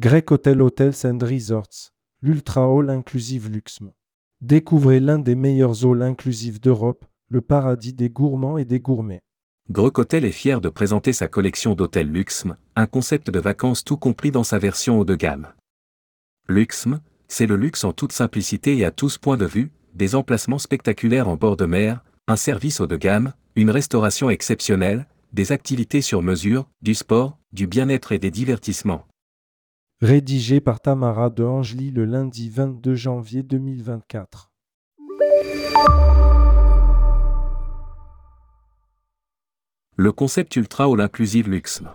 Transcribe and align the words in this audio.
Grec 0.00 0.30
Hotel 0.30 0.62
Hotels 0.62 0.94
and 1.04 1.18
Resorts, 1.20 1.92
l'Ultra 2.22 2.66
Hall 2.66 2.88
Inclusive 2.88 3.50
Luxme. 3.50 3.92
Découvrez 4.40 4.98
l'un 4.98 5.18
des 5.18 5.34
meilleurs 5.34 5.84
halls 5.84 6.00
inclusifs 6.00 6.58
d'Europe, 6.58 7.04
le 7.28 7.42
paradis 7.42 7.92
des 7.92 8.08
gourmands 8.08 8.56
et 8.56 8.64
des 8.64 8.80
gourmets. 8.80 9.20
Grec 9.68 9.98
Hotel 9.98 10.24
est 10.24 10.32
fier 10.32 10.62
de 10.62 10.70
présenter 10.70 11.12
sa 11.12 11.28
collection 11.28 11.74
d'hôtels 11.74 12.10
Luxme, 12.10 12.56
un 12.76 12.86
concept 12.86 13.30
de 13.30 13.38
vacances 13.40 13.84
tout 13.84 13.98
compris 13.98 14.30
dans 14.30 14.42
sa 14.42 14.58
version 14.58 14.98
haut 14.98 15.04
de 15.04 15.16
gamme. 15.16 15.48
Luxme, 16.48 17.02
c'est 17.28 17.46
le 17.46 17.56
luxe 17.56 17.84
en 17.84 17.92
toute 17.92 18.12
simplicité 18.12 18.78
et 18.78 18.86
à 18.86 18.92
tous 18.92 19.18
points 19.18 19.36
de 19.36 19.44
vue, 19.44 19.70
des 19.92 20.14
emplacements 20.14 20.58
spectaculaires 20.58 21.28
en 21.28 21.36
bord 21.36 21.58
de 21.58 21.66
mer, 21.66 22.02
un 22.26 22.36
service 22.36 22.80
haut 22.80 22.86
de 22.86 22.96
gamme, 22.96 23.34
une 23.54 23.68
restauration 23.68 24.30
exceptionnelle, 24.30 25.06
des 25.34 25.52
activités 25.52 26.00
sur 26.00 26.22
mesure, 26.22 26.70
du 26.80 26.94
sport, 26.94 27.36
du 27.52 27.66
bien-être 27.66 28.12
et 28.12 28.18
des 28.18 28.30
divertissements. 28.30 29.04
Rédigé 30.02 30.60
par 30.60 30.80
Tamara 30.80 31.28
de 31.28 31.44
Angely 31.44 31.90
le 31.90 32.06
lundi 32.06 32.48
22 32.48 32.94
janvier 32.94 33.42
2024. 33.42 34.50
Le 39.96 40.12
concept 40.12 40.56
Ultra 40.56 40.84
All 40.84 41.02
Inclusive 41.02 41.50
Luxme. 41.50 41.90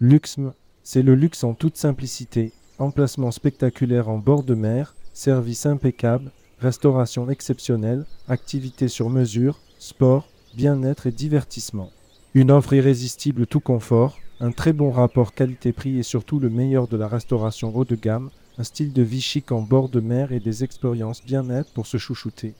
Luxme, 0.00 0.52
c'est 0.82 1.00
le 1.00 1.14
luxe 1.14 1.44
en 1.44 1.54
toute 1.54 1.78
simplicité, 1.78 2.52
emplacement 2.78 3.30
spectaculaire 3.30 4.10
en 4.10 4.18
bord 4.18 4.42
de 4.42 4.54
mer, 4.54 4.94
service 5.14 5.64
impeccable, 5.64 6.30
restauration 6.58 7.30
exceptionnelle, 7.30 8.04
activités 8.28 8.88
sur 8.88 9.08
mesure, 9.08 9.60
sport, 9.78 10.28
bien-être 10.54 11.06
et 11.06 11.12
divertissement. 11.12 11.90
Une 12.34 12.50
offre 12.50 12.74
irrésistible 12.74 13.46
tout 13.46 13.60
confort, 13.60 14.18
un 14.40 14.52
très 14.52 14.72
bon 14.72 14.90
rapport 14.90 15.34
qualité-prix 15.34 15.98
et 15.98 16.02
surtout 16.02 16.38
le 16.38 16.48
meilleur 16.48 16.86
de 16.86 16.96
la 16.96 17.08
restauration 17.08 17.74
haut 17.76 17.84
de 17.84 17.96
gamme, 17.96 18.30
un 18.58 18.64
style 18.64 18.92
de 18.92 19.02
vie 19.02 19.20
chic 19.20 19.50
en 19.50 19.62
bord 19.62 19.88
de 19.88 20.00
mer 20.00 20.32
et 20.32 20.40
des 20.40 20.62
expériences 20.62 21.24
bien-être 21.24 21.72
pour 21.72 21.86
se 21.86 21.96
chouchouter. 21.96 22.54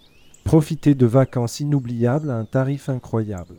Profitez 0.44 0.94
de 0.94 1.06
vacances 1.06 1.60
inoubliables 1.60 2.30
à 2.30 2.36
un 2.36 2.44
tarif 2.44 2.88
incroyable. 2.88 3.54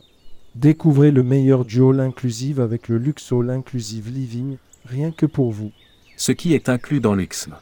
Découvrez 0.54 1.12
le 1.12 1.22
meilleur 1.22 1.64
du 1.64 1.80
hall 1.80 2.00
inclusive 2.00 2.60
avec 2.60 2.88
le 2.88 2.98
Luxe 2.98 3.30
Hall 3.30 3.50
Inclusive 3.50 4.10
Living, 4.10 4.56
rien 4.84 5.12
que 5.12 5.26
pour 5.26 5.52
vous. 5.52 5.70
Ce 6.16 6.32
qui 6.32 6.54
est 6.54 6.68
inclus 6.68 7.00
dans 7.00 7.14
Luxme. 7.14 7.54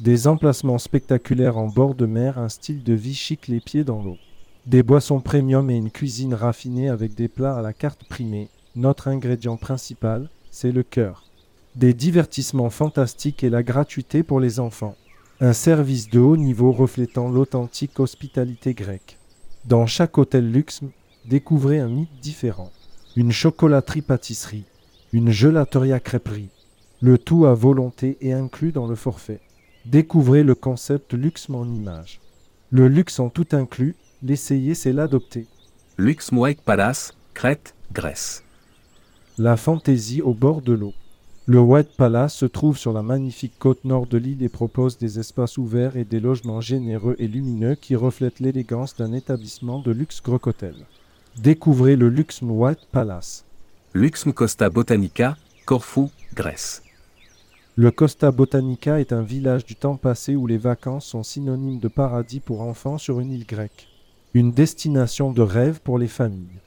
Des 0.00 0.26
emplacements 0.26 0.78
spectaculaires 0.78 1.56
en 1.56 1.68
bord 1.68 1.94
de 1.94 2.04
mer, 2.04 2.38
un 2.38 2.48
style 2.48 2.82
de 2.82 2.94
vie 2.94 3.14
chic 3.14 3.48
les 3.48 3.60
pieds 3.60 3.84
dans 3.84 4.02
l'eau. 4.02 4.18
Des 4.66 4.82
boissons 4.82 5.20
premium 5.20 5.70
et 5.70 5.76
une 5.76 5.90
cuisine 5.90 6.34
raffinée 6.34 6.88
avec 6.88 7.14
des 7.14 7.28
plats 7.28 7.56
à 7.56 7.62
la 7.62 7.72
carte 7.72 8.04
primée. 8.08 8.48
Notre 8.76 9.06
ingrédient 9.06 9.56
principal, 9.56 10.28
c'est 10.50 10.72
le 10.72 10.82
cœur. 10.82 11.22
Des 11.76 11.94
divertissements 11.94 12.70
fantastiques 12.70 13.44
et 13.44 13.50
la 13.50 13.62
gratuité 13.62 14.24
pour 14.24 14.40
les 14.40 14.58
enfants. 14.58 14.96
Un 15.40 15.52
service 15.52 16.10
de 16.10 16.18
haut 16.18 16.36
niveau 16.36 16.72
reflétant 16.72 17.28
l'authentique 17.28 18.00
hospitalité 18.00 18.74
grecque. 18.74 19.16
Dans 19.64 19.86
chaque 19.86 20.18
hôtel 20.18 20.50
luxe, 20.50 20.80
découvrez 21.24 21.78
un 21.78 21.88
mythe 21.88 22.20
différent. 22.20 22.72
Une 23.14 23.30
chocolaterie-pâtisserie, 23.30 24.64
une 25.12 25.30
gelateria-crêperie. 25.30 26.50
Le 27.00 27.16
tout 27.16 27.46
à 27.46 27.54
volonté 27.54 28.16
et 28.20 28.32
inclus 28.32 28.72
dans 28.72 28.88
le 28.88 28.96
forfait. 28.96 29.40
Découvrez 29.86 30.42
le 30.42 30.56
concept 30.56 31.14
luxe 31.14 31.48
en 31.48 31.72
image. 31.72 32.20
Le 32.70 32.88
luxe 32.88 33.20
en 33.20 33.28
tout 33.28 33.46
inclus, 33.52 33.94
l'essayer 34.22 34.74
c'est 34.74 34.92
l'adopter. 34.92 35.46
Luxe 35.96 36.30
White 36.32 36.62
Palace, 36.62 37.12
Crète, 37.34 37.74
Grèce. 37.92 38.42
La 39.36 39.56
fantaisie 39.56 40.22
au 40.22 40.32
bord 40.32 40.62
de 40.62 40.72
l'eau. 40.72 40.92
Le 41.46 41.58
White 41.58 41.96
Palace 41.96 42.34
se 42.34 42.46
trouve 42.46 42.78
sur 42.78 42.92
la 42.92 43.02
magnifique 43.02 43.58
côte 43.58 43.84
nord 43.84 44.06
de 44.06 44.16
l'île 44.16 44.44
et 44.44 44.48
propose 44.48 44.96
des 44.96 45.18
espaces 45.18 45.58
ouverts 45.58 45.96
et 45.96 46.04
des 46.04 46.20
logements 46.20 46.60
généreux 46.60 47.16
et 47.18 47.26
lumineux 47.26 47.74
qui 47.74 47.96
reflètent 47.96 48.38
l'élégance 48.38 48.96
d'un 48.96 49.12
établissement 49.12 49.80
de 49.80 49.90
luxe 49.90 50.22
Hotel. 50.28 50.76
Découvrez 51.36 51.96
le 51.96 52.10
Luxm 52.10 52.48
White 52.48 52.86
Palace. 52.92 53.44
Luxm 53.92 54.32
Costa 54.32 54.70
Botanica, 54.70 55.36
Corfou, 55.66 56.12
Grèce. 56.34 56.84
Le 57.74 57.90
Costa 57.90 58.30
Botanica 58.30 59.00
est 59.00 59.12
un 59.12 59.22
village 59.22 59.64
du 59.64 59.74
temps 59.74 59.96
passé 59.96 60.36
où 60.36 60.46
les 60.46 60.58
vacances 60.58 61.06
sont 61.06 61.24
synonymes 61.24 61.80
de 61.80 61.88
paradis 61.88 62.38
pour 62.38 62.60
enfants 62.60 62.98
sur 62.98 63.18
une 63.18 63.32
île 63.32 63.46
grecque. 63.46 63.88
Une 64.32 64.52
destination 64.52 65.32
de 65.32 65.42
rêve 65.42 65.80
pour 65.80 65.98
les 65.98 66.06
familles. 66.06 66.60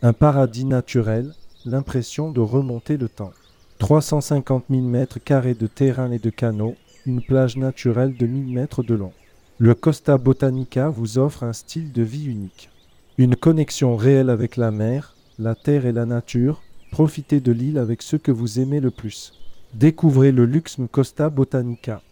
Un 0.00 0.14
paradis 0.14 0.64
naturel, 0.64 1.34
l'impression 1.64 2.30
de 2.30 2.40
remonter 2.40 2.96
le 2.96 3.08
temps. 3.08 3.32
350 3.78 4.64
000 4.70 4.82
mètres 4.82 5.18
carrés 5.18 5.54
de 5.54 5.66
terrain 5.66 6.10
et 6.10 6.18
de 6.18 6.30
canaux, 6.30 6.76
une 7.06 7.22
plage 7.22 7.56
naturelle 7.56 8.16
de 8.16 8.26
1000 8.26 8.54
mètres 8.54 8.82
de 8.82 8.94
long. 8.94 9.12
Le 9.58 9.74
Costa 9.74 10.18
Botanica 10.18 10.88
vous 10.88 11.18
offre 11.18 11.42
un 11.42 11.52
style 11.52 11.92
de 11.92 12.02
vie 12.02 12.26
unique. 12.26 12.70
Une 13.18 13.36
connexion 13.36 13.96
réelle 13.96 14.30
avec 14.30 14.56
la 14.56 14.70
mer, 14.70 15.14
la 15.38 15.54
terre 15.54 15.86
et 15.86 15.92
la 15.92 16.06
nature, 16.06 16.62
profitez 16.90 17.40
de 17.40 17.52
l'île 17.52 17.78
avec 17.78 18.02
ceux 18.02 18.18
que 18.18 18.32
vous 18.32 18.60
aimez 18.60 18.80
le 18.80 18.90
plus. 18.90 19.32
Découvrez 19.74 20.32
le 20.32 20.46
Luxm 20.46 20.88
Costa 20.88 21.30
Botanica. 21.30 22.02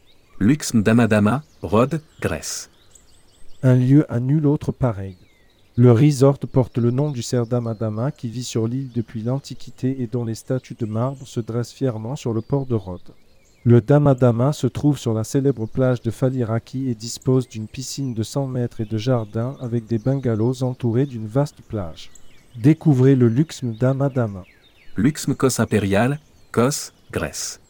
Luxm 0.41 0.83
Damadama, 0.83 1.43
Rhodes, 1.63 2.01
Grèce. 2.21 2.71
Un 3.63 3.77
lieu 3.77 4.05
à 4.13 4.19
nul 4.19 4.47
autre 4.47 4.73
pareil. 4.73 5.17
Le 5.77 5.91
resort 5.91 6.39
porte 6.39 6.77
le 6.77 6.91
nom 6.91 7.11
du 7.11 7.23
cerf 7.23 7.47
Damadama 7.47 8.11
qui 8.11 8.29
vit 8.29 8.45
sur 8.45 8.69
l'île 8.69 8.91
depuis 8.95 9.23
l'Antiquité 9.23 10.03
et 10.03 10.07
dont 10.07 10.23
les 10.23 10.35
statues 10.35 10.77
de 10.79 10.85
marbre 10.85 11.27
se 11.27 11.41
dressent 11.41 11.73
fièrement 11.73 12.15
sur 12.15 12.35
le 12.35 12.43
port 12.43 12.67
de 12.67 12.75
Rhodes. 12.75 13.15
Le 13.65 13.81
Damadama 13.81 14.53
se 14.53 14.67
trouve 14.67 14.99
sur 14.99 15.15
la 15.15 15.25
célèbre 15.25 15.65
plage 15.65 16.03
de 16.03 16.11
Faliraki 16.11 16.91
et 16.91 16.95
dispose 16.95 17.49
d'une 17.49 17.69
piscine 17.69 18.13
de 18.13 18.23
100 18.23 18.49
mètres 18.49 18.83
et 18.83 18.85
de 18.85 18.99
jardins 18.99 19.57
avec 19.61 19.87
des 19.87 19.99
bungalows 19.99 20.63
entourés 20.63 21.07
d'une 21.07 21.27
vaste 21.27 21.63
plage. 21.67 22.11
Découvrez 22.57 23.15
le 23.15 23.29
Luxm 23.29 23.73
Damadama. 23.73 24.45
Luxm 24.99 25.35
Kos 25.35 25.59
Impérial, 25.59 26.21
Kos, 26.51 26.93
Grèce. 27.11 27.61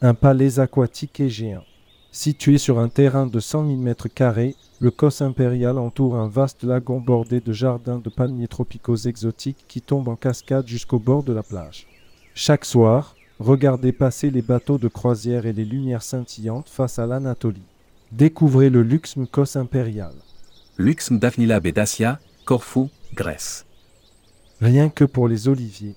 Un 0.00 0.14
palais 0.14 0.58
aquatique 0.58 1.20
et 1.20 1.28
géant. 1.28 1.64
Situé 2.12 2.58
sur 2.58 2.80
un 2.80 2.88
terrain 2.88 3.26
de 3.26 3.38
100 3.38 3.66
000 3.66 3.78
mètres 3.78 4.08
carrés, 4.08 4.56
le 4.80 4.90
Kos 4.90 5.22
impérial 5.22 5.78
entoure 5.78 6.16
un 6.16 6.28
vaste 6.28 6.64
lagon 6.64 6.98
bordé 6.98 7.40
de 7.40 7.52
jardins 7.52 7.98
de 7.98 8.10
palmiers 8.10 8.48
tropicaux 8.48 8.96
exotiques 8.96 9.64
qui 9.68 9.80
tombent 9.80 10.08
en 10.08 10.16
cascade 10.16 10.66
jusqu'au 10.66 10.98
bord 10.98 11.22
de 11.22 11.32
la 11.32 11.44
plage. 11.44 11.86
Chaque 12.34 12.64
soir, 12.64 13.14
regardez 13.38 13.92
passer 13.92 14.30
les 14.30 14.42
bateaux 14.42 14.78
de 14.78 14.88
croisière 14.88 15.46
et 15.46 15.52
les 15.52 15.64
lumières 15.64 16.02
scintillantes 16.02 16.68
face 16.68 16.98
à 16.98 17.06
l'Anatolie. 17.06 17.62
Découvrez 18.10 18.70
le 18.70 18.82
Luxm 18.82 19.28
Kos 19.28 19.56
impérial. 19.56 20.12
Luxm 20.78 21.18
Daphnila 21.18 21.60
Dacia, 21.60 22.18
Corfou, 22.44 22.90
Grèce. 23.14 23.66
Rien 24.60 24.88
que 24.88 25.04
pour 25.04 25.28
les 25.28 25.46
oliviers. 25.46 25.94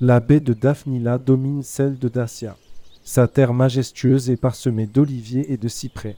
La 0.00 0.20
baie 0.20 0.40
de 0.40 0.52
Daphnila 0.52 1.16
domine 1.16 1.62
celle 1.62 1.98
de 1.98 2.08
Dacia. 2.08 2.54
Sa 3.06 3.28
terre 3.28 3.52
majestueuse 3.52 4.30
est 4.30 4.38
parsemée 4.38 4.86
d'oliviers 4.86 5.52
et 5.52 5.58
de 5.58 5.68
cyprès. 5.68 6.16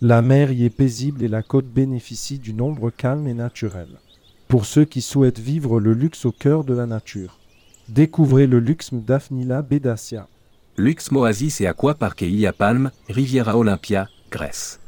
La 0.00 0.22
mer 0.22 0.52
y 0.52 0.64
est 0.64 0.70
paisible 0.70 1.24
et 1.24 1.28
la 1.28 1.42
côte 1.42 1.66
bénéficie 1.66 2.38
d'une 2.38 2.60
ombre 2.60 2.90
calme 2.90 3.26
et 3.26 3.34
naturelle. 3.34 3.98
Pour 4.46 4.64
ceux 4.64 4.84
qui 4.84 5.02
souhaitent 5.02 5.40
vivre 5.40 5.80
le 5.80 5.92
luxe 5.92 6.24
au 6.24 6.30
cœur 6.30 6.62
de 6.62 6.74
la 6.74 6.86
nature, 6.86 7.40
découvrez 7.88 8.46
le 8.46 8.60
luxe 8.60 8.94
Daphnila 8.94 9.62
Dacia. 9.62 10.28
Luxe 10.76 11.10
Oasis 11.10 11.60
et 11.60 11.66
Aquapark 11.66 12.22
et 12.22 12.30
Ia 12.30 12.52
Palm, 12.52 12.92
Riviera 13.08 13.58
Olympia, 13.58 14.08
Grèce. 14.30 14.78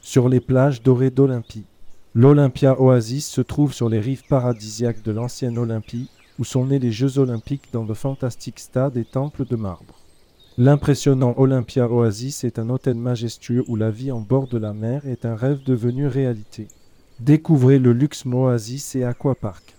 Sur 0.00 0.28
les 0.28 0.40
plages 0.40 0.82
dorées 0.82 1.10
d'Olympie. 1.10 1.66
L'Olympia 2.14 2.80
Oasis 2.80 3.26
se 3.26 3.40
trouve 3.40 3.74
sur 3.74 3.88
les 3.88 4.00
rives 4.00 4.24
paradisiaques 4.28 5.02
de 5.02 5.10
l'ancienne 5.10 5.58
Olympie 5.58 6.08
où 6.38 6.44
sont 6.44 6.66
nés 6.66 6.78
les 6.78 6.92
Jeux 6.92 7.18
olympiques 7.18 7.68
dans 7.72 7.84
de 7.84 7.94
fantastiques 7.94 8.60
stades 8.60 8.96
et 8.96 9.04
temples 9.04 9.44
de 9.44 9.56
marbre. 9.56 9.99
L'impressionnant 10.62 11.32
Olympia 11.38 11.90
Oasis 11.90 12.44
est 12.44 12.58
un 12.58 12.68
hôtel 12.68 12.94
majestueux 12.94 13.64
où 13.66 13.76
la 13.76 13.90
vie 13.90 14.12
en 14.12 14.20
bord 14.20 14.46
de 14.46 14.58
la 14.58 14.74
mer 14.74 15.06
est 15.06 15.24
un 15.24 15.34
rêve 15.34 15.62
devenu 15.64 16.06
réalité. 16.06 16.68
Découvrez 17.18 17.78
le 17.78 17.94
luxe 17.94 18.26
Oasis 18.26 18.94
et 18.94 19.04
Aquapark. 19.04 19.74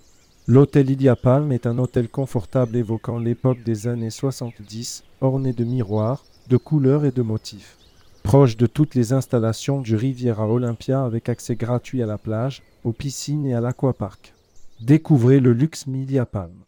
L'hôtel 0.48 0.90
Ilia 0.90 1.16
Palm 1.16 1.52
est 1.52 1.68
un 1.68 1.78
hôtel 1.78 2.10
confortable 2.10 2.76
évoquant 2.76 3.20
l'époque 3.20 3.62
des 3.64 3.88
années 3.88 4.10
70, 4.10 5.04
orné 5.22 5.54
de 5.54 5.64
miroirs, 5.64 6.26
de 6.50 6.58
couleurs 6.58 7.06
et 7.06 7.12
de 7.12 7.22
motifs. 7.22 7.78
Proche 8.24 8.58
de 8.58 8.66
toutes 8.66 8.96
les 8.96 9.14
installations 9.14 9.82
du 9.82 9.96
Riviera 9.96 10.48
Olympia 10.48 11.04
avec 11.04 11.30
accès 11.30 11.56
gratuit 11.56 12.02
à 12.02 12.08
la 12.08 12.18
plage, 12.18 12.64
aux 12.84 12.92
piscines 12.92 13.46
et 13.46 13.54
à 13.54 13.62
l'aquapark. 13.62 14.34
Découvrez 14.80 15.42
le 15.42 15.54
luxe 15.54 15.86
Media 15.86 16.26
Palm. 16.26 16.64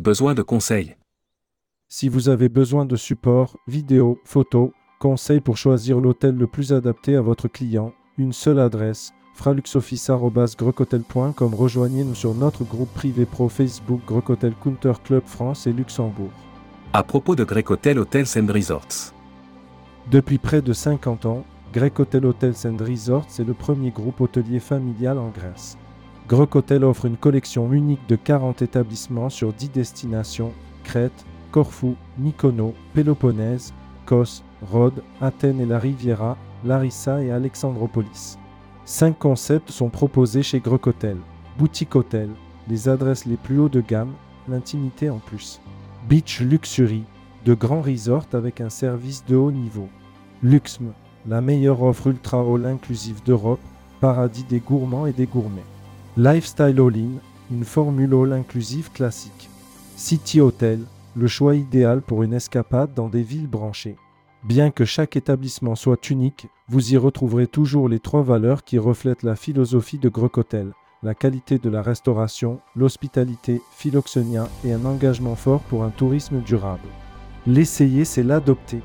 Besoin 0.00 0.34
de 0.34 0.42
conseils. 0.42 0.96
Si 1.94 2.08
vous 2.08 2.30
avez 2.30 2.48
besoin 2.48 2.86
de 2.86 2.96
support, 2.96 3.58
vidéos, 3.68 4.18
photos, 4.24 4.70
conseils 4.98 5.42
pour 5.42 5.58
choisir 5.58 6.00
l'hôtel 6.00 6.34
le 6.34 6.46
plus 6.46 6.72
adapté 6.72 7.16
à 7.16 7.20
votre 7.20 7.48
client, 7.48 7.92
une 8.16 8.32
seule 8.32 8.60
adresse 8.60 9.12
fraluxoffice.com. 9.34 11.54
Rejoignez-nous 11.54 12.14
sur 12.14 12.34
notre 12.34 12.64
groupe 12.64 12.88
privé 12.94 13.26
pro 13.26 13.50
Facebook 13.50 14.00
Grocotel 14.06 14.54
Counter 14.54 14.94
Club 15.04 15.24
France 15.26 15.66
et 15.66 15.74
Luxembourg. 15.74 16.30
À 16.94 17.02
propos 17.02 17.36
de 17.36 17.44
Grec 17.44 17.70
Hotel 17.70 17.98
Hotels 17.98 18.38
and 18.38 18.50
Resorts. 18.50 19.12
Depuis 20.10 20.38
près 20.38 20.62
de 20.62 20.72
50 20.72 21.26
ans, 21.26 21.44
Grec 21.74 22.00
Hotel 22.00 22.24
Hotels 22.24 22.54
and 22.64 22.82
Resorts 22.82 23.38
est 23.38 23.44
le 23.44 23.52
premier 23.52 23.90
groupe 23.90 24.22
hôtelier 24.22 24.60
familial 24.60 25.18
en 25.18 25.28
Grèce. 25.28 25.76
Grec 26.26 26.56
Hotel 26.56 26.84
offre 26.84 27.04
une 27.04 27.18
collection 27.18 27.70
unique 27.70 28.08
de 28.08 28.16
40 28.16 28.62
établissements 28.62 29.28
sur 29.28 29.52
10 29.52 29.68
destinations 29.68 30.54
Crète, 30.84 31.26
Corfou, 31.52 31.94
Mykonos, 32.18 32.74
Péloponnèse, 32.94 33.72
Kos, 34.06 34.42
Rhodes, 34.62 35.02
Athènes 35.20 35.60
et 35.60 35.66
la 35.66 35.78
Riviera, 35.78 36.36
Larissa 36.64 37.22
et 37.22 37.30
Alexandropolis. 37.30 38.38
Cinq 38.84 39.18
concepts 39.18 39.70
sont 39.70 39.90
proposés 39.90 40.42
chez 40.42 40.58
Grec 40.58 40.86
Hotel. 40.86 41.18
Boutique 41.58 41.94
Hôtel, 41.94 42.30
les 42.68 42.88
adresses 42.88 43.26
les 43.26 43.36
plus 43.36 43.58
haut 43.58 43.68
de 43.68 43.82
gamme, 43.82 44.12
l'intimité 44.48 45.10
en 45.10 45.18
plus. 45.18 45.60
Beach 46.08 46.40
Luxury, 46.40 47.04
de 47.44 47.54
grands 47.54 47.82
resorts 47.82 48.26
avec 48.32 48.60
un 48.60 48.70
service 48.70 49.24
de 49.26 49.36
haut 49.36 49.52
niveau. 49.52 49.88
Luxm, 50.42 50.92
la 51.28 51.40
meilleure 51.40 51.82
offre 51.82 52.08
ultra 52.08 52.40
all 52.40 52.64
inclusive 52.66 53.22
d'Europe, 53.24 53.60
paradis 54.00 54.44
des 54.44 54.60
gourmands 54.60 55.06
et 55.06 55.12
des 55.12 55.26
gourmets. 55.26 55.64
Lifestyle 56.16 56.80
All-in, 56.80 57.20
une 57.50 57.64
formule 57.64 58.14
all 58.14 58.32
inclusive 58.32 58.90
classique. 58.90 59.48
City 59.96 60.40
Hotel, 60.40 60.80
le 61.14 61.26
choix 61.26 61.54
idéal 61.54 62.02
pour 62.02 62.22
une 62.22 62.34
escapade 62.34 62.94
dans 62.94 63.08
des 63.08 63.22
villes 63.22 63.48
branchées. 63.48 63.96
Bien 64.44 64.70
que 64.70 64.84
chaque 64.84 65.16
établissement 65.16 65.74
soit 65.74 66.10
unique, 66.10 66.48
vous 66.68 66.94
y 66.94 66.96
retrouverez 66.96 67.46
toujours 67.46 67.88
les 67.88 68.00
trois 68.00 68.22
valeurs 68.22 68.64
qui 68.64 68.78
reflètent 68.78 69.22
la 69.22 69.36
philosophie 69.36 69.98
de 69.98 70.08
Grec 70.08 70.38
Hotel 70.38 70.72
la 71.02 71.14
qualité 71.14 71.58
de 71.58 71.68
la 71.68 71.82
restauration, 71.82 72.60
l'hospitalité 72.76 73.60
philoxénia 73.72 74.48
et 74.64 74.72
un 74.72 74.84
engagement 74.84 75.34
fort 75.34 75.60
pour 75.62 75.82
un 75.82 75.90
tourisme 75.90 76.40
durable. 76.40 76.88
L'essayer, 77.46 78.04
c'est 78.04 78.22
l'adopter. 78.22 78.80